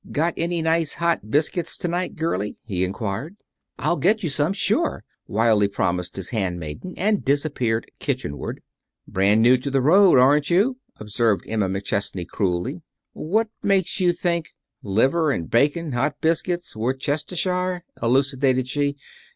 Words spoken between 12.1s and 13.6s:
cruelly. "What